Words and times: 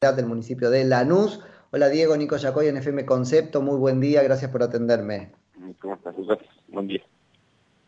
del 0.00 0.26
municipio 0.26 0.70
de 0.70 0.84
Lanús. 0.84 1.40
Hola 1.72 1.88
Diego, 1.88 2.16
Nico 2.16 2.36
Yacoy 2.36 2.68
en 2.68 2.76
FM 2.76 3.04
Concepto, 3.04 3.60
muy 3.62 3.76
buen 3.78 3.98
día, 3.98 4.22
gracias 4.22 4.48
por 4.48 4.62
atenderme. 4.62 5.32
¿Cómo 5.80 5.94
estás? 5.94 6.14
Buen 6.68 6.86
día. 6.86 7.02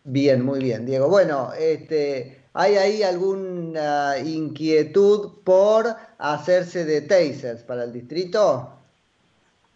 Bien, 0.02 0.44
muy 0.44 0.58
bien, 0.58 0.86
Diego. 0.86 1.08
Bueno, 1.08 1.52
este, 1.56 2.40
¿hay 2.52 2.74
ahí 2.74 3.04
alguna 3.04 4.18
inquietud 4.18 5.34
por 5.44 5.86
hacerse 6.18 6.84
de 6.84 7.02
tasers 7.02 7.62
para 7.62 7.84
el 7.84 7.92
distrito? 7.92 8.72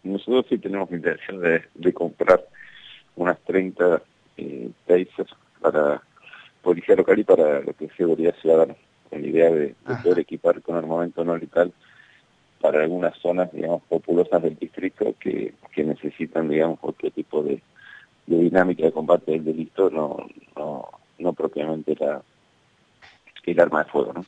Nosotros 0.03 0.45
sí 0.49 0.57
tenemos 0.57 0.91
intención 0.91 1.39
de, 1.39 1.63
de 1.73 1.93
comprar 1.93 2.45
unas 3.15 3.39
30 3.45 4.01
eh, 4.35 4.71
tasers 4.85 5.33
para 5.61 6.03
policía 6.61 6.97
local 6.97 7.17
y 7.17 7.23
para 7.23 7.61
lo 7.61 7.71
que 7.71 7.85
es 7.85 7.95
seguridad 7.95 8.35
ciudadana, 8.41 8.75
con 9.09 9.21
la 9.21 9.27
idea 9.29 9.49
de, 9.51 9.67
de 9.67 9.95
poder 10.03 10.19
equipar 10.19 10.61
con 10.61 10.75
armamento 10.75 11.23
no 11.23 11.37
letal 11.37 11.71
zonas, 13.25 13.51
digamos, 13.51 13.81
populosas 13.89 14.43
del 14.43 14.55
distrito 14.55 15.15
que, 15.19 15.55
que 15.73 15.83
necesitan, 15.83 16.47
digamos, 16.47 16.79
cualquier 16.79 17.11
tipo 17.11 17.41
de, 17.41 17.59
dinámica 18.27 18.83
de 18.83 18.91
combate 18.91 19.31
del 19.31 19.45
delito, 19.45 19.89
no, 19.89 20.17
no, 20.55 20.89
no 21.17 21.33
propiamente 21.33 21.95
la, 21.99 22.21
el 23.43 23.59
arma 23.59 23.83
de 23.83 23.89
fuego, 23.89 24.13
¿no? 24.13 24.25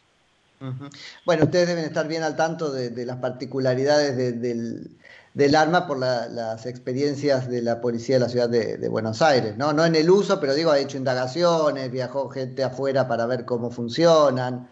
Bueno, 1.23 1.43
ustedes 1.43 1.67
deben 1.67 1.85
estar 1.85 2.07
bien 2.07 2.23
al 2.23 2.35
tanto 2.35 2.71
de, 2.71 3.05
las 3.05 3.17
particularidades 3.17 4.17
de, 4.17 4.31
del, 4.31 4.89
del, 5.35 5.55
arma 5.55 5.85
por 5.85 5.99
la, 5.99 6.27
las 6.27 6.65
experiencias 6.65 7.47
de 7.47 7.61
la 7.61 7.79
policía 7.79 8.15
de 8.15 8.21
la 8.21 8.29
ciudad 8.29 8.49
de, 8.49 8.89
Buenos 8.89 9.21
Aires, 9.21 9.55
¿no? 9.55 9.71
No 9.73 9.85
en 9.85 9.93
el 9.93 10.09
uso, 10.09 10.39
pero 10.39 10.55
digo, 10.55 10.71
ha 10.71 10.79
hecho 10.79 10.97
indagaciones, 10.97 11.91
viajó 11.91 12.29
gente 12.29 12.63
afuera 12.63 13.07
para 13.07 13.27
ver 13.27 13.45
cómo 13.45 13.69
funcionan. 13.69 14.67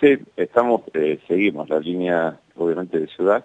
Sí, 0.00 0.18
estamos, 0.36 0.82
eh, 0.92 1.18
seguimos 1.26 1.68
la 1.68 1.80
línea, 1.80 2.38
obviamente, 2.56 2.98
de 3.00 3.06
ciudad 3.08 3.44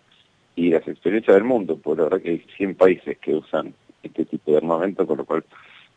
y 0.55 0.69
las 0.69 0.85
experiencias 0.87 1.35
del 1.35 1.45
mundo, 1.45 1.77
por 1.77 1.97
la 1.97 2.03
verdad 2.03 2.21
que 2.21 2.31
hay 2.31 2.45
100 2.57 2.75
países 2.75 3.17
que 3.19 3.35
usan 3.35 3.73
este 4.03 4.25
tipo 4.25 4.51
de 4.51 4.57
armamento, 4.57 5.07
con 5.07 5.17
lo 5.17 5.25
cual 5.25 5.45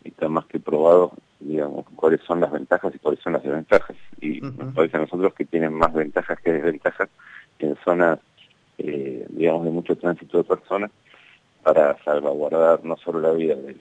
está 0.04 0.28
más 0.28 0.46
que 0.46 0.60
probado, 0.60 1.12
digamos, 1.40 1.86
cuáles 1.96 2.20
son 2.22 2.40
las 2.40 2.52
ventajas 2.52 2.94
y 2.94 2.98
cuáles 2.98 3.20
son 3.20 3.32
las 3.32 3.42
desventajas. 3.42 3.96
Y 4.20 4.44
uh 4.44 4.48
-huh. 4.48 4.56
nos 4.56 4.74
parece 4.74 4.96
a 4.96 5.00
nosotros 5.00 5.34
que 5.34 5.44
tienen 5.44 5.72
más 5.72 5.92
ventajas 5.92 6.38
que 6.40 6.52
desventajas 6.52 7.08
en 7.58 7.76
zonas, 7.84 8.20
eh, 8.78 9.26
digamos, 9.30 9.64
de 9.64 9.70
mucho 9.70 9.96
tránsito 9.96 10.38
de 10.38 10.44
personas 10.44 10.90
para 11.62 11.96
salvaguardar 12.04 12.84
no 12.84 12.96
solo 12.98 13.20
la 13.20 13.32
vida 13.32 13.56
del, 13.56 13.80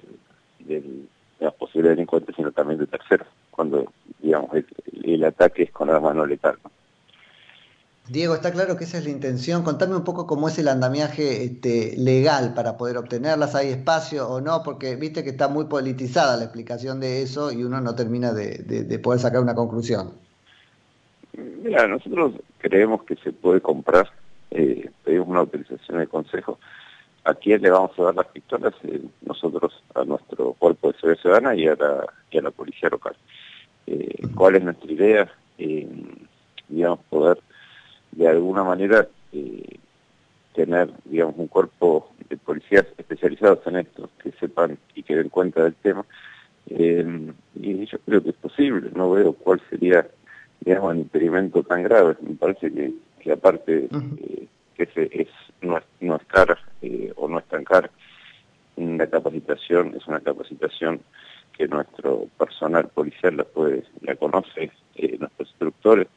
del, 0.59 1.07
de 1.39 1.45
los 1.45 1.53
posibles 1.55 1.91
delincuentes, 1.91 2.35
sino 2.35 2.51
también 2.51 2.79
de 2.79 2.87
terceros, 2.87 3.27
cuando, 3.51 3.91
digamos, 4.21 4.49
el, 5.13 5.21
el 5.21 5.23
ataque 5.25 5.63
es 5.63 5.71
con 5.71 5.89
arma 5.89 6.13
no 6.13 6.25
letal. 6.25 6.57
¿no? 6.63 6.71
Diego, 8.09 8.35
está 8.35 8.51
claro 8.51 8.75
que 8.75 8.83
esa 8.83 8.97
es 8.97 9.05
la 9.05 9.11
intención. 9.11 9.63
Contame 9.63 9.95
un 9.95 10.03
poco 10.03 10.27
cómo 10.27 10.49
es 10.49 10.59
el 10.59 10.67
andamiaje 10.67 11.45
este, 11.45 11.95
legal 11.97 12.53
para 12.53 12.75
poder 12.75 12.97
obtenerlas. 12.97 13.55
¿Hay 13.55 13.69
espacio 13.69 14.27
o 14.27 14.41
no? 14.41 14.61
Porque 14.61 14.97
viste 14.97 15.23
que 15.23 15.29
está 15.29 15.47
muy 15.47 15.65
politizada 15.65 16.35
la 16.35 16.43
explicación 16.43 16.99
de 16.99 17.21
eso 17.21 17.51
y 17.51 17.63
uno 17.63 17.79
no 17.79 17.95
termina 17.95 18.33
de, 18.33 18.57
de, 18.57 18.83
de 18.83 18.99
poder 18.99 19.21
sacar 19.21 19.41
una 19.41 19.55
conclusión. 19.55 20.11
Mira, 21.63 21.87
nosotros 21.87 22.33
creemos 22.57 23.03
que 23.03 23.15
se 23.15 23.31
puede 23.31 23.61
comprar, 23.61 24.11
eh, 24.51 24.89
pedimos 25.03 25.29
una 25.29 25.39
autorización 25.39 25.99
del 25.99 26.09
Consejo. 26.09 26.59
¿A 27.23 27.33
quién 27.33 27.61
le 27.61 27.69
vamos 27.69 27.97
a 27.97 28.03
dar 28.03 28.15
las 28.15 28.27
pistolas? 28.27 28.73
Eh, 28.83 29.01
nosotros, 29.21 29.81
a 29.95 30.03
nuestro 30.03 30.53
cuerpo 30.59 30.91
de 30.91 30.99
seguridad 30.99 31.21
ciudadana 31.21 31.55
y 31.55 31.67
a 31.67 31.75
la, 31.75 32.05
y 32.29 32.37
a 32.37 32.41
la 32.41 32.51
policía 32.51 32.89
local. 32.89 33.15
Eh, 33.87 34.27
¿Cuál 34.35 34.55
es 34.55 34.63
nuestra 34.63 34.91
idea? 34.91 35.31
Eh, 35.57 35.87
digamos, 36.69 36.99
poder 37.09 37.39
de 38.11 38.27
alguna 38.27 38.63
manera 38.63 39.07
eh, 39.31 39.77
tener, 40.53 40.89
digamos, 41.05 41.35
un 41.37 41.47
cuerpo 41.47 42.11
de 42.29 42.37
policías 42.37 42.85
especializados 42.97 43.65
en 43.67 43.77
esto, 43.77 44.09
que 44.21 44.31
sepan 44.33 44.77
y 44.95 45.03
que 45.03 45.15
den 45.15 45.29
cuenta 45.29 45.63
del 45.63 45.75
tema. 45.75 46.05
Eh, 46.69 47.31
y 47.55 47.85
yo 47.85 47.97
creo 48.05 48.23
que 48.23 48.29
es 48.29 48.35
posible, 48.35 48.89
no 48.95 49.11
veo 49.11 49.33
cuál 49.33 49.61
sería, 49.69 50.07
digamos, 50.61 50.93
un 50.93 50.99
impedimento 50.99 51.63
tan 51.63 51.83
grave. 51.83 52.15
Me 52.21 52.35
parece 52.35 52.71
que, 52.71 52.93
que 53.19 53.31
aparte 53.31 53.89
eh, 53.91 54.47
que 54.75 54.85
se, 54.87 55.09
es, 55.11 55.27
no, 55.61 55.77
es, 55.77 55.83
no 55.99 56.15
es 56.15 56.23
cara 56.25 56.57
o 57.15 57.27
no 57.27 57.39
es 57.39 57.45
tan 57.45 57.63
cara, 57.63 57.89
la 58.75 59.07
capacitación 59.07 59.95
es 59.95 60.05
una 60.07 60.19
capacitación 60.19 61.01
que 61.63 61.67
nuestro 61.73 62.27
personal 62.37 62.89
policial 62.89 63.37
la 63.37 63.43
puede, 63.45 63.83
la 64.01 64.15
conoce, 64.15 64.71
eh, 64.95 65.17
nuestros 65.17 65.49
instructores, 65.49 66.07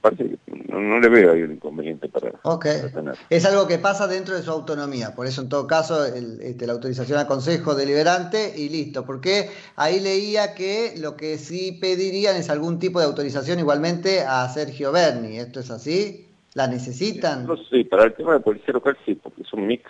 parece 0.00 0.24
que 0.24 0.38
no, 0.68 0.80
no, 0.80 1.00
le 1.00 1.08
veo 1.08 1.32
ahí 1.32 1.42
un 1.42 1.52
inconveniente 1.52 2.08
para, 2.08 2.32
okay. 2.42 2.80
para, 2.80 2.92
tener. 2.92 3.14
Es 3.30 3.44
algo 3.46 3.68
que 3.68 3.78
pasa 3.78 4.08
dentro 4.08 4.34
de 4.34 4.42
su 4.42 4.50
autonomía, 4.50 5.14
por 5.14 5.26
eso 5.26 5.40
en 5.42 5.48
todo 5.48 5.66
caso 5.66 6.04
el, 6.04 6.40
este, 6.42 6.66
la 6.66 6.72
autorización 6.72 7.18
al 7.18 7.26
Consejo 7.26 7.74
Deliberante 7.74 8.54
y 8.56 8.68
listo, 8.68 9.06
porque 9.06 9.50
ahí 9.76 10.00
leía 10.00 10.54
que 10.54 10.94
lo 10.98 11.16
que 11.16 11.38
sí 11.38 11.78
pedirían 11.80 12.36
es 12.36 12.50
algún 12.50 12.78
tipo 12.78 12.98
de 12.98 13.06
autorización 13.06 13.60
igualmente 13.60 14.22
a 14.22 14.48
Sergio 14.48 14.90
Berni, 14.90 15.38
¿esto 15.38 15.60
es 15.60 15.70
así? 15.70 16.26
¿La 16.54 16.66
necesitan? 16.66 17.46
No, 17.46 17.56
sí, 17.56 17.84
para 17.84 18.04
el 18.04 18.14
tema 18.14 18.32
de 18.32 18.40
policía 18.40 18.74
local 18.74 18.96
sí, 19.06 19.14
porque 19.14 19.42
es 19.42 19.52
un 19.52 19.66
mix 19.66 19.88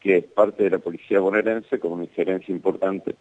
que 0.00 0.18
es 0.18 0.24
parte 0.24 0.64
de 0.64 0.70
la 0.70 0.78
policía 0.78 1.20
bonaerense 1.20 1.78
con 1.78 1.92
una 1.92 2.04
injerencia 2.04 2.52
importante 2.52 3.16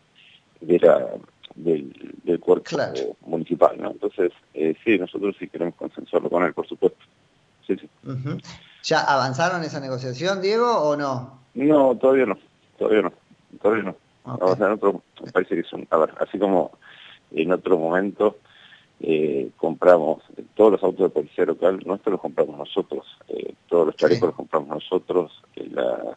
de 0.61 0.79
la 0.79 1.07
del, 1.55 1.91
del 2.23 2.39
cuerpo 2.39 2.63
claro. 2.65 3.15
municipal, 3.25 3.75
¿no? 3.79 3.91
Entonces, 3.91 4.31
eh, 4.53 4.75
sí, 4.83 4.97
nosotros 4.97 5.35
sí 5.39 5.47
queremos 5.47 5.75
consensuarlo 5.75 6.29
con 6.29 6.43
él, 6.43 6.53
por 6.53 6.67
supuesto. 6.67 6.99
Sí, 7.65 7.75
sí. 7.75 7.89
Uh 8.05 8.11
-huh. 8.11 8.43
¿Ya 8.83 9.01
avanzaron 9.01 9.63
esa 9.63 9.79
negociación, 9.79 10.41
Diego, 10.41 10.71
o 10.71 10.95
no? 10.95 11.39
No, 11.55 11.95
todavía 11.97 12.25
no, 12.27 12.37
todavía 12.77 13.01
no, 13.01 13.13
todavía 13.61 13.83
no. 13.83 13.95
Okay. 14.23 14.47
O 14.47 14.55
sea, 14.55 14.67
en 14.67 14.73
otro, 14.73 15.01
me 15.23 15.31
parece 15.31 15.55
que 15.55 15.61
es 15.61 15.73
un, 15.73 15.87
a 15.89 15.97
ver, 15.97 16.13
así 16.19 16.37
como 16.37 16.71
en 17.31 17.51
otro 17.51 17.77
momento 17.77 18.37
eh, 18.99 19.49
compramos 19.57 20.23
todos 20.55 20.73
los 20.73 20.83
autos 20.83 21.07
de 21.07 21.09
policía 21.09 21.45
local, 21.45 21.81
nuestros 21.85 22.13
los 22.13 22.21
compramos 22.21 22.57
nosotros, 22.57 23.05
eh, 23.29 23.53
todos 23.67 23.87
los 23.87 23.95
chalecos 23.95 24.19
sí. 24.19 24.25
los 24.27 24.35
compramos 24.35 24.69
nosotros, 24.69 25.43
eh, 25.55 25.69
la, 25.71 26.16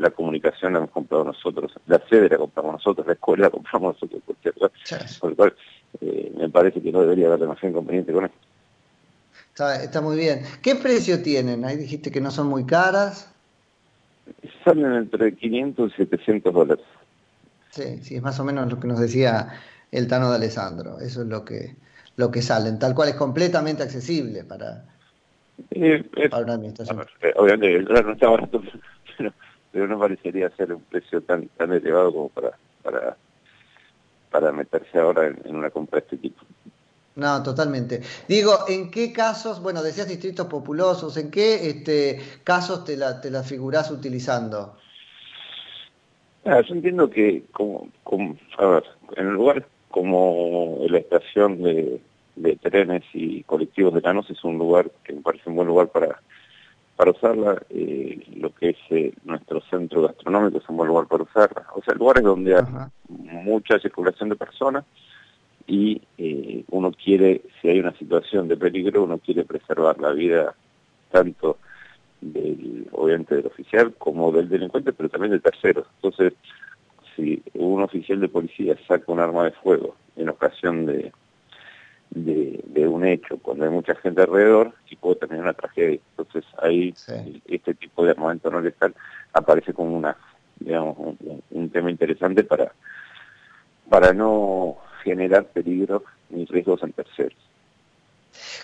la, 0.00 0.10
comunicación 0.10 0.72
la 0.72 0.78
hemos 0.80 0.90
comprado 0.90 1.24
nosotros, 1.24 1.72
la 1.86 2.00
sede 2.08 2.28
la 2.28 2.38
compramos 2.38 2.72
nosotros, 2.72 3.06
la 3.06 3.12
escuela 3.14 3.44
la 3.44 3.50
compramos 3.50 3.94
nosotros, 3.94 4.22
por, 4.24 4.36
cierto. 4.36 4.70
Sí. 4.84 4.94
por 5.20 5.30
lo 5.30 5.36
cual 5.36 5.54
eh, 6.00 6.32
me 6.36 6.48
parece 6.48 6.80
que 6.80 6.92
no 6.92 7.00
debería 7.02 7.26
haber 7.26 7.40
demasiado 7.40 7.70
inconveniente 7.70 8.12
con 8.12 8.24
esto. 8.24 8.36
Está, 9.48 9.82
está, 9.82 10.00
muy 10.00 10.16
bien. 10.16 10.42
¿Qué 10.62 10.76
precio 10.76 11.22
tienen? 11.22 11.64
Ahí 11.64 11.76
dijiste 11.76 12.10
que 12.10 12.20
no 12.20 12.30
son 12.30 12.46
muy 12.46 12.64
caras. 12.64 13.32
Salen 14.64 14.92
entre 14.92 15.34
500 15.34 15.92
y 15.92 15.96
700 15.96 16.54
dólares. 16.54 16.84
Sí, 17.70 17.98
sí, 18.02 18.16
es 18.16 18.22
más 18.22 18.38
o 18.40 18.44
menos 18.44 18.70
lo 18.70 18.80
que 18.80 18.88
nos 18.88 19.00
decía 19.00 19.48
el 19.90 20.06
Tano 20.08 20.30
de 20.30 20.36
Alessandro. 20.36 20.98
Eso 21.00 21.22
es 21.22 21.28
lo 21.28 21.44
que, 21.44 21.76
lo 22.16 22.30
que 22.30 22.42
salen. 22.42 22.78
Tal 22.78 22.94
cual 22.94 23.10
es 23.10 23.16
completamente 23.16 23.82
accesible 23.82 24.44
para, 24.44 24.84
eh, 25.70 26.04
para 26.30 26.44
una 26.44 26.54
administración. 26.54 26.98
Ver, 26.98 27.08
eh, 27.22 27.34
obviamente, 27.36 27.76
el 27.76 27.84
no 27.84 28.12
está 28.12 28.28
barato, 28.28 28.62
pero, 29.18 29.32
pero 29.72 29.86
no 29.86 29.98
parecería 29.98 30.50
ser 30.50 30.72
un 30.72 30.82
precio 30.82 31.20
tan 31.22 31.48
tan 31.48 31.72
elevado 31.72 32.12
como 32.12 32.28
para 32.28 32.58
para 32.82 33.16
para 34.30 34.52
meterse 34.52 34.98
ahora 34.98 35.26
en, 35.26 35.40
en, 35.44 35.56
una 35.56 35.70
compra 35.70 36.00
de 36.00 36.04
este 36.04 36.16
tipo. 36.16 36.40
No, 37.16 37.42
totalmente. 37.42 38.00
Digo, 38.28 38.52
¿en 38.68 38.90
qué 38.90 39.12
casos, 39.12 39.60
bueno, 39.60 39.82
decías 39.82 40.08
distritos 40.08 40.46
populosos, 40.46 41.16
¿en 41.16 41.30
qué 41.30 41.68
este, 41.68 42.20
casos 42.44 42.84
te 42.84 42.96
la, 42.96 43.20
te 43.20 43.30
la 43.30 43.42
figurás 43.42 43.90
utilizando? 43.90 44.76
Ah, 46.44 46.62
yo 46.66 46.74
entiendo 46.74 47.10
que, 47.10 47.44
como, 47.52 47.88
como, 48.04 48.36
a 48.58 48.66
ver, 48.66 48.84
en 49.16 49.32
lugares 49.32 49.64
como 49.90 50.78
la 50.88 50.98
estación 50.98 51.62
de, 51.62 52.00
de 52.36 52.56
trenes 52.56 53.02
y 53.12 53.42
colectivos 53.42 53.92
de 53.92 54.02
Canos 54.02 54.30
es 54.30 54.42
un 54.44 54.56
lugar 54.56 54.90
que 55.04 55.12
me 55.12 55.20
parece 55.20 55.50
un 55.50 55.56
buen 55.56 55.68
lugar 55.68 55.88
para 55.88 56.20
para 57.00 57.12
usarla, 57.12 57.62
eh, 57.70 58.20
lo 58.36 58.54
que 58.54 58.68
es 58.68 58.76
eh, 58.90 59.14
nuestro 59.24 59.62
centro 59.70 60.02
gastronómico 60.02 60.58
es 60.58 60.68
un 60.68 60.76
buen 60.76 60.88
lugar 60.88 61.06
para 61.06 61.22
usarla. 61.22 61.66
O 61.74 61.82
sea, 61.82 61.94
lugares 61.94 62.22
donde 62.22 62.54
hay 62.54 62.62
mucha 63.08 63.78
circulación 63.78 64.28
de 64.28 64.36
personas 64.36 64.84
y 65.66 66.02
eh, 66.18 66.62
uno 66.68 66.92
quiere, 66.92 67.40
si 67.58 67.70
hay 67.70 67.80
una 67.80 67.96
situación 67.96 68.48
de 68.48 68.58
peligro, 68.58 69.04
uno 69.04 69.16
quiere 69.16 69.46
preservar 69.46 69.98
la 69.98 70.10
vida 70.10 70.54
tanto 71.10 71.56
del, 72.20 72.86
obviamente 72.92 73.36
del 73.36 73.46
oficial 73.46 73.94
como 73.96 74.30
del 74.30 74.50
delincuente, 74.50 74.92
pero 74.92 75.08
también 75.08 75.32
de 75.32 75.40
terceros. 75.40 75.86
Entonces, 76.02 76.34
si 77.16 77.42
un 77.54 77.82
oficial 77.82 78.20
de 78.20 78.28
policía 78.28 78.76
saca 78.86 79.10
un 79.10 79.20
arma 79.20 79.44
de 79.44 79.52
fuego 79.52 79.96
en 80.16 80.28
ocasión 80.28 80.84
de 80.84 81.14
de, 82.10 82.60
de, 82.66 82.88
un 82.88 83.06
hecho 83.06 83.38
cuando 83.38 83.64
hay 83.64 83.70
mucha 83.70 83.94
gente 83.96 84.22
alrededor 84.22 84.74
y 84.88 84.96
puede 84.96 85.16
terminar 85.16 85.44
una 85.44 85.54
tragedia. 85.54 86.00
Entonces 86.16 86.44
ahí 86.60 86.92
sí. 86.96 87.42
este 87.46 87.74
tipo 87.74 88.04
de 88.04 88.10
armamento 88.10 88.50
no 88.50 88.60
letal 88.60 88.94
aparece 89.32 89.72
como 89.72 89.96
una 89.96 90.16
digamos 90.58 90.96
un, 90.98 91.42
un, 91.50 91.70
tema 91.70 91.90
interesante 91.90 92.44
para 92.44 92.72
para 93.88 94.12
no 94.12 94.76
generar 95.02 95.46
peligro 95.46 96.04
ni 96.30 96.44
riesgos 96.44 96.82
en 96.82 96.92
terceros. 96.92 97.38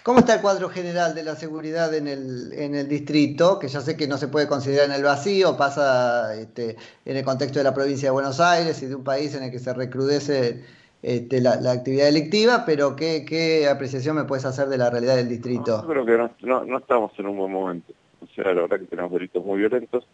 ¿Cómo 0.03 0.21
está 0.21 0.35
el 0.35 0.41
cuadro 0.41 0.69
general 0.69 1.15
de 1.15 1.25
la 1.25 1.35
seguridad 1.35 1.93
en 1.95 2.07
el, 2.07 2.53
en 2.53 2.77
el 2.77 2.89
distrito? 2.89 3.59
Que 3.59 3.67
ya 3.67 3.81
sé 3.81 3.97
que 3.97 4.07
no 4.07 4.19
se 4.19 4.29
puede 4.29 4.47
considerar 4.47 4.87
en 4.87 4.93
el 4.93 5.03
vacío, 5.03 5.57
pasa 5.57 6.35
este, 6.37 6.77
en 7.05 7.17
el 7.17 7.25
contexto 7.25 7.59
de 7.59 7.65
la 7.65 7.75
provincia 7.75 8.09
de 8.09 8.13
Buenos 8.13 8.39
Aires 8.39 8.81
y 8.83 8.87
de 8.87 8.95
un 8.95 9.03
país 9.03 9.35
en 9.35 9.43
el 9.43 9.51
que 9.51 9.59
se 9.59 9.75
recrudece 9.75 10.65
este, 11.07 11.41
la, 11.41 11.53
actividad 11.71 12.07
delictiva, 12.07 12.65
pero 12.67 12.97
¿qué, 12.97 13.25
¿qué, 13.25 13.69
apreciación 13.69 14.17
me 14.17 14.25
puedes 14.25 14.45
hacer 14.45 14.67
de 14.67 14.77
la 14.77 14.91
realidad 14.91 15.15
del 15.15 15.29
distrito? 15.29 15.81
yo 15.83 15.87
creo 15.87 16.05
que 16.05 16.45
no, 16.45 16.65
no, 16.65 16.79
estamos 16.79 17.13
en 17.17 17.27
un 17.29 17.37
buen 17.37 17.53
momento. 17.53 17.93
O 18.21 18.27
sea, 18.35 18.53
la 18.53 18.63
verdad 18.63 18.81
que 18.81 18.87
tenemos 18.87 19.13
delitos 19.13 19.45
muy 19.45 19.61
violentos, 19.61 20.05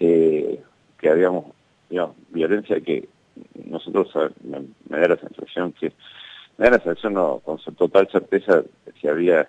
eh, 0.00 0.60
que 0.98 1.08
habíamos, 1.08 1.44
digamos, 1.88 2.16
violencia 2.30 2.80
que 2.80 3.08
nosotros 3.66 4.12
me, 4.42 4.98
da 4.98 5.06
la 5.06 5.16
sensación 5.16 5.70
que, 5.78 5.92
me 6.58 6.64
da 6.64 6.72
la 6.72 6.82
sensación 6.82 7.14
no, 7.14 7.38
con 7.44 7.58
total 7.76 8.08
certeza 8.10 8.64
que 9.00 9.08
había, 9.08 9.48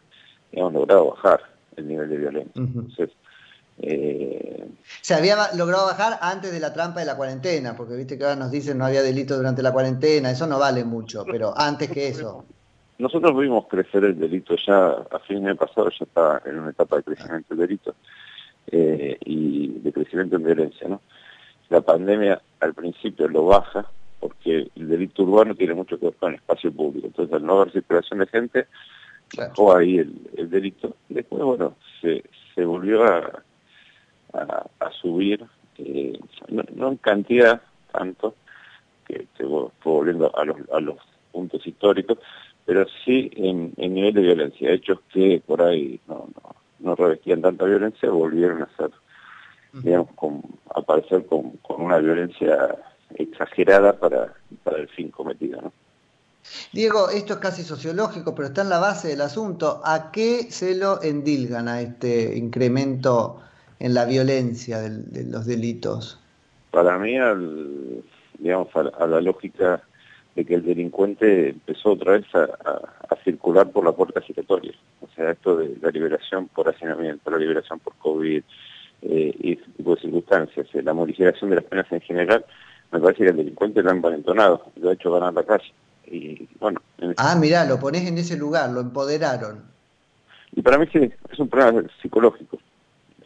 digamos, 0.51 0.73
logrado 0.73 1.09
bajar 1.09 1.39
el 1.75 1.87
nivel 1.87 2.07
de 2.07 2.17
violencia. 2.17 2.51
Entonces, 2.55 3.09
eh, 3.81 4.67
Se 5.01 5.13
había 5.13 5.35
logrado 5.55 5.85
bajar 5.85 6.17
antes 6.21 6.51
de 6.51 6.59
la 6.59 6.73
trampa 6.73 6.99
de 6.99 7.05
la 7.05 7.15
cuarentena, 7.15 7.75
porque 7.75 7.95
viste 7.95 8.17
que 8.17 8.23
ahora 8.23 8.35
nos 8.35 8.51
dicen 8.51 8.77
no 8.77 8.85
había 8.85 9.01
delito 9.01 9.35
durante 9.37 9.61
la 9.61 9.71
cuarentena, 9.71 10.31
eso 10.31 10.47
no 10.47 10.59
vale 10.59 10.83
mucho, 10.83 11.25
pero 11.25 11.53
antes 11.57 11.89
que 11.89 12.07
eso. 12.07 12.45
Nosotros 12.97 13.37
vimos 13.37 13.67
crecer 13.67 14.05
el 14.05 14.19
delito 14.19 14.55
ya 14.65 14.87
a 14.87 15.19
fin 15.27 15.43
de 15.43 15.55
pasado, 15.55 15.89
ya 15.89 16.05
estaba 16.05 16.41
en 16.45 16.59
una 16.59 16.71
etapa 16.71 16.97
de 16.97 17.03
crecimiento 17.03 17.53
del 17.53 17.67
delito 17.67 17.95
eh, 18.71 19.17
y 19.23 19.67
de 19.67 19.93
crecimiento 19.93 20.37
en 20.37 20.43
violencia. 20.43 20.87
¿no? 20.87 21.01
La 21.69 21.81
pandemia 21.81 22.41
al 22.59 22.73
principio 22.73 23.27
lo 23.27 23.45
baja 23.45 23.85
porque 24.19 24.71
el 24.75 24.87
delito 24.87 25.23
urbano 25.23 25.53
tiene 25.53 25.75
mucho 25.75 25.99
que 25.99 26.05
ver 26.05 26.15
con 26.15 26.29
el 26.29 26.35
espacio 26.35 26.71
público, 26.71 27.05
entonces 27.05 27.35
al 27.35 27.45
no 27.45 27.59
haber 27.59 27.71
circulación 27.71 28.19
de 28.19 28.27
gente, 28.27 28.67
bajó 29.37 29.75
ahí 29.75 29.99
el, 29.99 30.49
delito. 30.49 30.95
Después, 31.09 31.43
bueno, 31.43 31.75
se, 32.01 32.23
se 32.55 32.65
volvió 32.65 33.03
a, 33.03 33.43
a, 34.37 34.91
subir, 34.91 35.45
eh, 35.77 36.19
no, 36.49 36.89
en 36.89 36.97
cantidad 36.97 37.61
tanto, 37.91 38.35
que 39.05 39.27
fue 39.37 39.69
volviendo 39.83 40.35
a 40.37 40.45
los, 40.45 40.57
a 40.71 40.79
los 40.79 40.97
puntos 41.31 41.65
históricos, 41.65 42.17
pero 42.65 42.85
sí 43.05 43.31
en, 43.35 43.73
nivel 43.77 44.13
de 44.13 44.21
violencia. 44.21 44.71
Hechos 44.71 44.99
que 45.13 45.41
por 45.45 45.61
ahí 45.61 45.99
no, 46.07 46.27
no, 46.79 46.95
revestían 46.95 47.41
tanta 47.41 47.65
violencia 47.65 48.09
volvieron 48.09 48.63
a 48.63 48.69
ser, 48.75 48.91
digamos, 49.73 50.09
con, 50.15 50.41
aparecer 50.75 51.25
con, 51.25 51.51
con 51.57 51.81
una 51.81 51.97
violencia 51.97 52.75
exagerada 53.15 53.93
para, 53.97 54.33
para 54.63 54.79
el 54.79 54.89
fin 54.89 55.09
cometido, 55.09 55.61
¿no? 55.61 55.71
Diego, 56.71 57.09
esto 57.09 57.33
es 57.33 57.39
casi 57.39 57.63
sociológico, 57.63 58.33
pero 58.33 58.47
está 58.47 58.61
en 58.61 58.69
la 58.69 58.79
base 58.79 59.09
del 59.09 59.21
asunto. 59.21 59.81
¿A 59.83 60.11
qué 60.11 60.49
se 60.49 60.75
lo 60.75 61.01
endilgan 61.01 61.67
a 61.67 61.81
este 61.81 62.37
incremento 62.37 63.41
en 63.79 63.93
la 63.93 64.05
violencia 64.05 64.79
de, 64.79 65.23
los 65.25 65.45
delitos? 65.45 66.19
Para 66.71 66.97
mí, 66.97 67.15
digamos, 68.39 68.67
a, 68.75 69.07
la 69.07 69.21
lógica 69.21 69.81
de 70.35 70.45
que 70.45 70.55
el 70.55 70.63
delincuente 70.63 71.49
empezó 71.49 71.93
otra 71.93 72.13
vez 72.13 72.25
a, 72.33 73.15
circular 73.23 73.69
por 73.71 73.83
la 73.83 73.91
puerta 73.91 74.21
giratoria. 74.21 74.73
O 75.01 75.07
sea, 75.13 75.31
esto 75.31 75.57
de 75.57 75.75
la 75.81 75.89
liberación 75.89 76.47
por 76.47 76.69
hacinamiento, 76.69 77.29
la 77.29 77.37
liberación 77.37 77.79
por 77.79 77.93
COVID 77.95 78.41
eh, 79.01 79.35
y 79.39 79.53
ese 79.53 79.71
tipo 79.75 79.95
de 79.95 80.01
circunstancias, 80.01 80.67
eh, 80.73 80.81
la 80.81 80.93
modificación 80.93 81.49
de 81.49 81.57
las 81.57 81.65
penas 81.65 81.91
en 81.91 81.99
general, 82.01 82.45
me 82.91 82.99
parece 83.01 83.23
que 83.23 83.29
el 83.31 83.37
delincuente 83.37 83.83
lo 83.83 83.89
ha 83.89 83.93
envalentonado, 83.93 84.65
lo 84.77 84.89
ha 84.89 84.93
hecho 84.93 85.11
ganar 85.11 85.33
la 85.33 85.43
calle. 85.43 85.73
Y, 86.05 86.47
bueno, 86.59 86.79
Ah, 87.17 87.35
mirá, 87.35 87.65
lo 87.65 87.79
pones 87.79 88.07
en 88.07 88.17
ese 88.17 88.37
lugar, 88.37 88.69
lo 88.69 88.79
empoderaron. 88.79 89.63
Y 90.53 90.61
para 90.61 90.77
mí 90.77 90.87
sí, 90.93 91.11
es 91.29 91.39
un 91.39 91.49
problema 91.49 91.83
psicológico 92.01 92.57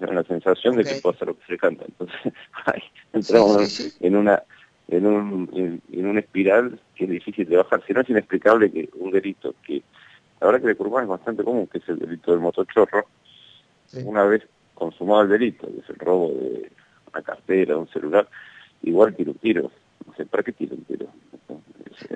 la 0.10 0.24
sensación 0.24 0.76
de 0.76 0.84
que 0.84 0.96
puedo 0.96 1.16
hacer 1.16 1.28
lo 1.28 1.38
que 1.38 1.46
se 1.46 1.58
canta. 1.58 1.86
Entonces, 1.88 2.34
ahí 2.66 2.82
entramos 3.14 3.98
en 4.00 4.16
una 4.16 4.44
en 4.88 5.06
un 5.06 5.82
en, 5.92 6.06
una 6.06 6.20
espiral 6.20 6.80
que 6.96 7.06
es 7.06 7.10
difícil 7.10 7.48
de 7.48 7.58
bajar. 7.58 7.84
Si 7.86 7.94
no 7.94 8.02
es 8.02 8.10
inexplicable 8.10 8.72
que 8.72 8.90
un 8.96 9.12
delito 9.12 9.56
que 9.66 9.84
la 10.40 10.48
verdad 10.48 10.62
que 10.62 10.68
de 10.68 10.76
Curván 10.76 11.04
es 11.04 11.10
bastante 11.10 11.44
común, 11.44 11.68
que 11.68 11.78
es 11.78 11.88
el 11.88 12.00
delito 12.00 12.32
del 12.32 12.40
motochorro, 12.40 13.06
una 14.04 14.24
vez 14.24 14.44
consumado 14.74 15.22
el 15.22 15.30
delito, 15.30 15.68
que 15.68 15.80
es 15.80 15.90
el 15.90 15.98
robo 15.98 16.30
de 16.30 16.72
una 17.14 17.22
cartera, 17.22 17.76
de 17.76 17.80
un 17.80 17.90
celular, 17.90 18.28
igual 18.82 19.16
tiro 19.16 19.32
un 19.32 19.38
tiro. 19.38 19.72
No 20.08 20.16
sé, 20.16 20.26
¿para 20.26 20.42
qué 20.42 20.52
tiro 20.52 20.76
un 20.76 20.84
tiro? 20.86 21.08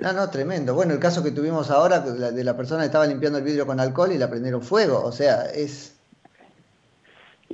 No, 0.00 0.12
no, 0.12 0.28
tremendo. 0.30 0.74
Bueno, 0.74 0.92
el 0.92 0.98
caso 0.98 1.22
que 1.22 1.30
tuvimos 1.30 1.70
ahora 1.70 2.00
de 2.00 2.44
la 2.44 2.56
persona 2.56 2.80
que 2.80 2.86
estaba 2.86 3.06
limpiando 3.06 3.38
el 3.38 3.44
vidrio 3.44 3.66
con 3.66 3.78
alcohol 3.78 4.10
y 4.12 4.18
la 4.18 4.28
prendieron 4.28 4.62
fuego. 4.62 5.02
O 5.04 5.12
sea, 5.12 5.46
es 5.46 5.95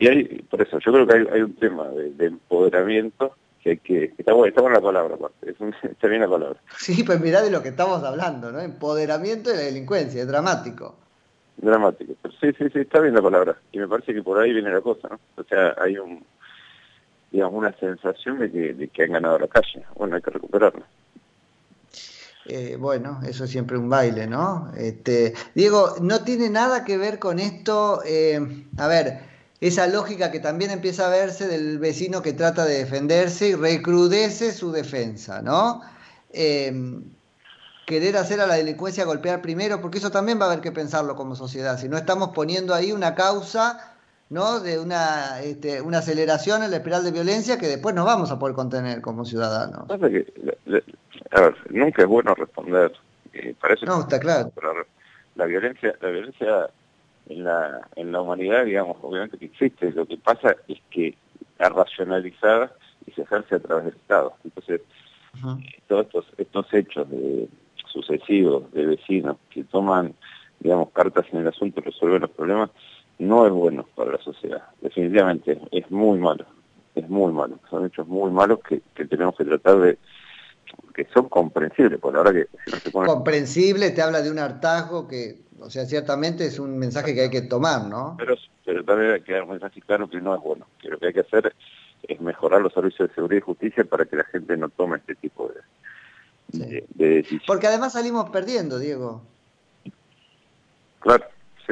y 0.03 0.09
hay, 0.09 0.25
por 0.51 0.61
eso, 0.61 0.81
yo 0.81 0.93
creo 0.93 1.07
que 1.07 1.33
hay, 1.33 1.43
un 1.43 1.55
tema 1.55 1.87
de, 1.87 2.27
empoderamiento 2.27 3.37
que 3.63 3.71
hay 3.71 3.77
que, 3.77 4.13
está, 4.19 4.33
bueno, 4.33 4.49
está 4.49 4.61
buena 4.61 4.79
la 4.79 4.83
palabra, 4.83 5.15
aparte, 5.15 5.49
es 5.49 5.57
está 5.93 6.09
bien 6.09 6.23
la 6.23 6.29
palabra. 6.29 6.61
Sí, 6.77 7.05
pues 7.05 7.21
mirá 7.21 7.41
de 7.41 7.53
lo 7.53 7.63
que 7.63 7.69
estamos 7.69 8.03
hablando, 8.03 8.51
¿no? 8.51 8.59
Empoderamiento 8.59 9.51
de 9.51 9.59
la 9.59 9.63
delincuencia, 9.63 10.23
es 10.23 10.27
dramático. 10.27 10.97
Dramático, 11.57 12.15
sí, 12.41 12.51
sí, 12.59 12.65
sí, 12.73 12.81
está 12.81 12.99
bien 12.99 13.15
la 13.15 13.23
palabra. 13.23 13.57
Y 13.71 13.79
me 13.79 13.87
parece 13.87 14.13
que 14.13 14.25
por 14.25 14.41
ahí 14.41 14.53
viene 14.53 14.73
la 14.73 14.81
cosa, 14.81 15.07
¿no? 15.09 15.21
O 15.37 15.45
sea, 15.45 15.77
hay 15.79 15.97
un, 15.97 16.25
digamos, 17.31 17.55
una 17.55 17.73
sensación 17.79 18.41
de 18.41 18.51
que, 18.51 18.75
de 18.75 18.89
que 18.89 19.05
han 19.05 19.13
ganado 19.13 19.39
la 19.39 19.47
calle. 19.47 19.85
Bueno, 19.95 20.17
hay 20.17 20.23
que 20.23 20.33
recuperarla. 20.33 20.85
Eh, 22.47 22.77
bueno, 22.77 23.21
eso 23.25 23.45
es 23.45 23.51
siempre 23.51 23.79
un 23.79 23.89
baile, 23.89 24.27
¿no? 24.27 24.73
Este, 24.77 25.33
Diego, 25.55 25.95
no 26.01 26.25
tiene 26.25 26.51
nada 26.51 26.85
que 26.85 26.99
ver 26.99 27.21
con 27.21 27.39
esto. 27.39 28.03
Eh, 28.05 28.41
a 28.79 28.89
ver, 28.89 29.32
esa 29.63 29.87
lógica 29.87 30.33
que 30.33 30.41
también 30.41 30.73
empieza 30.73 31.07
a 31.07 31.11
verse 31.11 31.47
del 31.47 31.79
vecino 31.79 32.21
que 32.21 32.33
trata 32.33 32.65
de 32.65 32.79
defenderse 32.79 33.51
y 33.51 33.55
recrudece 33.55 34.51
su 34.51 34.73
defensa, 34.73 35.41
¿no? 35.41 35.83
Em, 36.33 37.05
querer 37.87 38.17
hacer 38.17 38.41
a 38.41 38.47
la 38.49 38.57
delincuencia 38.57 39.05
golpear 39.05 39.41
primero, 39.41 39.81
porque 39.81 39.99
eso 39.99 40.11
también 40.11 40.41
va 40.41 40.47
a 40.47 40.51
haber 40.51 40.63
que 40.63 40.73
pensarlo 40.73 41.15
como 41.15 41.37
sociedad. 41.37 41.79
Si 41.79 41.89
no 41.89 41.97
estamos 41.97 42.31
poniendo 42.31 42.75
ahí 42.75 42.91
una 42.91 43.15
causa, 43.15 43.95
¿no? 44.31 44.59
De 44.59 44.81
una, 44.81 45.41
este, 45.43 45.81
una 45.81 45.99
aceleración 45.99 46.65
en 46.65 46.73
la 46.73 46.79
espiral 46.79 47.05
de 47.05 47.13
violencia 47.13 47.57
que 47.57 47.69
después 47.69 47.95
no 47.95 48.05
vamos 48.05 48.33
a 48.33 48.41
poder 48.41 48.57
contener 48.57 49.01
como 49.01 49.25
ciudadanos. 49.25 49.89
a 49.89 49.97
ver, 49.97 51.57
nunca 51.71 52.03
es 52.03 52.09
bueno 52.09 52.35
responder. 52.35 52.91
Eh, 53.33 53.55
no, 53.87 54.01
está 54.01 54.19
claro. 54.19 54.51
la 55.37 55.47
violencia, 55.47 55.95
la 56.01 56.09
violencia 56.09 56.69
en 57.29 57.45
la, 57.45 57.89
en 57.97 58.13
la 58.13 58.21
humanidad, 58.21 58.65
digamos, 58.65 58.97
obviamente 59.03 59.39
que 59.39 59.47
existe. 59.47 59.91
Lo 59.93 60.07
que 60.07 60.17
pasa 60.17 60.57
es 60.69 60.79
que 60.91 61.09
es 61.59 61.69
racionalizada 61.69 62.73
y 63.07 63.13
se 63.13 63.23
ejerce 63.23 63.57
a 63.57 63.61
través 63.61 63.87
del 63.87 63.95
Estado. 63.95 64.35
Entonces, 64.45 64.81
todos 65.89 66.07
estos, 66.07 66.27
estos 66.37 66.75
hechos 66.75 67.11
de, 67.11 67.49
sucesivos 67.93 68.73
de 68.73 68.87
vecinos 68.87 69.37
que 69.51 69.65
toman, 69.65 70.15
digamos, 70.61 70.91
cartas 70.91 71.27
en 71.33 71.41
el 71.41 71.49
asunto 71.49 71.81
y 71.81 71.85
resuelven 71.85 72.23
los 72.23 72.31
problemas, 72.31 72.71
no 73.19 73.47
es 73.47 73.53
bueno 73.53 73.87
para 73.95 74.13
la 74.13 74.19
sociedad. 74.19 74.63
Definitivamente, 74.81 75.61
es 75.71 75.91
muy 75.91 76.19
malo. 76.19 76.45
Es 76.95 77.09
muy 77.09 77.33
malo. 77.33 77.59
Son 77.71 77.87
hechos 77.87 78.07
muy 78.09 78.31
malos 78.31 78.61
que, 78.67 78.83
que 78.95 79.05
tenemos 79.05 79.37
que 79.37 79.45
tratar 79.45 79.79
de 79.79 79.99
que 80.93 81.07
son 81.13 81.29
comprensibles, 81.29 81.99
por 81.99 82.15
la 82.15 82.33
que 82.33 82.47
Comprensible, 82.93 83.91
te 83.91 84.03
habla 84.03 84.23
de 84.23 84.31
un 84.31 84.39
hartazgo 84.39 85.09
que 85.09 85.43
o 85.63 85.71
sea, 85.71 85.87
ciertamente 85.87 86.47
es 86.47 86.59
un 86.59 86.77
mensaje 86.77 87.15
que 87.15 87.23
hay 87.23 87.31
que 87.31 87.43
tomar, 87.43 87.87
¿no? 87.87 88.17
Pero, 88.19 88.35
pero 88.65 88.85
también 88.85 89.13
hay 89.13 89.21
que 89.21 89.33
dar 89.33 89.45
un 89.45 89.51
mensaje 89.51 89.81
claro 89.81 90.11
que 90.11 90.21
no 90.21 90.35
es 90.35 90.43
bueno. 90.43 90.67
Que 90.81 90.89
lo 90.89 90.99
que 90.99 91.07
hay 91.07 91.13
que 91.13 91.21
hacer 91.21 91.55
es 92.09 92.21
mejorar 92.21 92.61
los 92.61 92.73
servicios 92.73 93.09
de 93.09 93.15
seguridad 93.15 93.39
y 93.39 93.43
justicia 93.43 93.85
para 93.85 94.05
que 94.05 94.17
la 94.17 94.25
gente 94.25 94.57
no 94.57 94.69
tome 94.71 94.97
este 94.97 95.15
tipo 95.15 95.53
de, 96.49 96.85
decisiones. 96.95 97.47
Porque 97.47 97.69
además 97.69 97.93
salimos 97.93 98.29
perdiendo, 98.31 98.79
Diego. 98.79 99.23
Claro. 101.01 101.25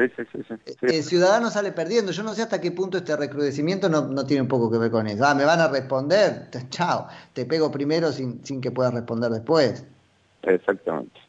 Sí, 0.07 0.23
sí, 0.31 0.43
sí, 0.47 0.55
sí, 0.65 0.75
El 0.81 1.03
ciudadano 1.03 1.51
sale 1.51 1.71
perdiendo. 1.71 2.11
Yo 2.11 2.23
no 2.23 2.33
sé 2.33 2.41
hasta 2.41 2.59
qué 2.59 2.71
punto 2.71 2.97
este 2.97 3.15
recrudecimiento 3.15 3.87
no, 3.87 4.07
no 4.07 4.25
tiene 4.25 4.41
un 4.41 4.47
poco 4.47 4.71
que 4.71 4.77
ver 4.77 4.89
con 4.89 5.05
eso. 5.07 5.25
Ah, 5.25 5.35
me 5.35 5.45
van 5.45 5.59
a 5.59 5.67
responder. 5.67 6.49
Chao. 6.69 7.07
Te 7.33 7.45
pego 7.45 7.69
primero 7.71 8.11
sin, 8.11 8.43
sin 8.43 8.61
que 8.61 8.71
puedas 8.71 8.93
responder 8.93 9.29
después. 9.31 9.85
Exactamente. 10.43 11.19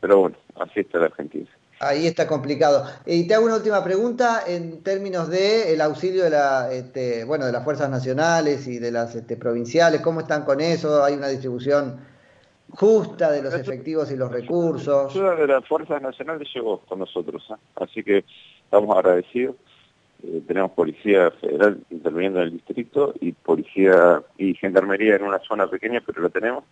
Pero 0.00 0.18
bueno, 0.18 0.36
así 0.56 0.80
está 0.80 0.98
la 0.98 1.06
Argentina. 1.06 1.48
Ahí 1.78 2.06
está 2.06 2.26
complicado. 2.26 2.84
Y 3.06 3.26
te 3.26 3.34
hago 3.34 3.46
una 3.46 3.56
última 3.56 3.82
pregunta 3.84 4.42
en 4.46 4.82
términos 4.82 5.28
de 5.28 5.72
el 5.72 5.80
auxilio 5.80 6.24
de 6.24 6.30
la, 6.30 6.72
este, 6.72 7.24
bueno, 7.24 7.46
de 7.46 7.52
las 7.52 7.64
fuerzas 7.64 7.88
nacionales 7.90 8.66
y 8.66 8.78
de 8.78 8.90
las 8.90 9.14
este, 9.14 9.36
provinciales. 9.36 10.00
¿Cómo 10.00 10.20
están 10.20 10.44
con 10.44 10.60
eso? 10.60 11.04
¿Hay 11.04 11.14
una 11.14 11.28
distribución 11.28 12.00
justa 12.70 13.30
de 13.30 13.42
los 13.42 13.54
efectivos 13.54 14.10
y 14.10 14.16
los 14.16 14.30
recursos? 14.30 15.14
La 15.14 15.32
ayuda 15.32 15.36
de 15.36 15.46
las 15.46 15.66
fuerzas 15.66 16.00
nacionales 16.02 16.48
llegó 16.54 16.80
con 16.80 16.98
nosotros, 16.98 17.44
¿eh? 17.50 17.54
así 17.76 18.02
que 18.02 18.24
estamos 18.64 18.96
agradecidos. 18.96 19.56
Eh, 20.22 20.42
tenemos 20.46 20.72
policía 20.72 21.30
federal 21.32 21.80
interviniendo 21.90 22.40
en 22.40 22.48
el 22.48 22.52
distrito 22.52 23.14
y 23.20 23.32
policía 23.32 24.22
y 24.36 24.54
gendarmería 24.54 25.16
en 25.16 25.22
una 25.22 25.38
zona 25.38 25.66
pequeña, 25.68 26.02
pero 26.04 26.22
lo 26.22 26.30
tenemos, 26.30 26.64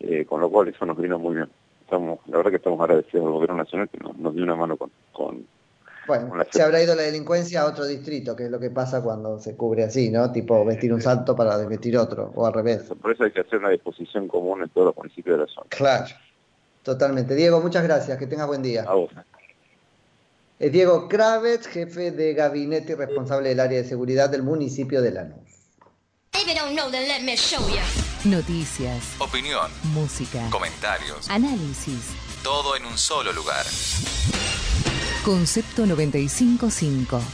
eh, 0.00 0.24
con 0.24 0.40
lo 0.40 0.48
cual 0.48 0.68
eso 0.68 0.86
nos 0.86 0.96
vino 0.96 1.18
muy 1.18 1.34
bien 1.36 1.48
estamos, 1.84 2.18
la 2.26 2.38
verdad 2.38 2.50
que 2.50 2.56
estamos 2.56 2.80
agradecidos 2.80 3.26
al 3.26 3.32
gobierno 3.32 3.56
nacional 3.56 3.88
que 3.88 3.98
nos, 3.98 4.34
dio 4.34 4.42
una 4.42 4.56
mano 4.56 4.76
con, 4.76 5.46
Bueno, 6.06 6.32
se 6.50 6.62
habrá 6.62 6.82
ido 6.82 6.94
la 6.94 7.02
delincuencia 7.02 7.62
a 7.62 7.66
otro 7.66 7.86
distrito, 7.86 8.36
que 8.36 8.44
es 8.44 8.50
lo 8.50 8.60
que 8.60 8.70
pasa 8.70 9.02
cuando 9.02 9.38
se 9.38 9.56
cubre 9.56 9.84
así, 9.84 10.10
¿no? 10.10 10.30
Tipo 10.32 10.64
vestir 10.64 10.92
un 10.92 11.00
salto 11.00 11.34
para 11.34 11.56
desvestir 11.58 11.96
otro, 11.96 12.32
o 12.34 12.46
al 12.46 12.52
revés. 12.52 12.82
Por 13.00 13.12
eso 13.12 13.24
hay 13.24 13.32
que 13.32 13.40
hacer 13.40 13.58
una 13.58 13.70
disposición 13.70 14.28
común 14.28 14.62
en 14.62 14.68
todos 14.68 14.88
los 14.88 14.96
municipios 14.96 15.38
de 15.38 15.44
la 15.46 15.52
zona. 15.52 15.66
Claro, 15.70 16.06
totalmente. 16.82 17.34
Diego, 17.34 17.60
muchas 17.60 17.84
gracias, 17.84 18.18
que 18.18 18.26
tengas 18.26 18.46
buen 18.46 18.62
día. 18.62 18.84
A 18.86 18.94
vos. 18.94 19.10
Es 20.58 20.70
Diego 20.70 21.08
Kravets, 21.08 21.66
jefe 21.66 22.10
de 22.12 22.32
gabinete 22.32 22.92
y 22.92 22.94
responsable 22.94 23.48
del 23.48 23.60
área 23.60 23.82
de 23.82 23.88
seguridad 23.88 24.30
del 24.30 24.42
municipio 24.42 25.02
de 25.02 25.10
Lanús. 25.10 25.54
Noticias, 28.24 29.16
opinión, 29.18 29.70
música, 29.92 30.48
comentarios, 30.50 31.28
análisis. 31.28 32.14
Todo 32.42 32.76
en 32.76 32.86
un 32.86 32.96
solo 32.96 33.32
lugar. 33.32 33.64
Concepto 35.24 35.86
955. 35.86 37.24